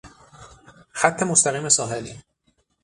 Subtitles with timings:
[0.93, 2.05] خط مستقیم ساحل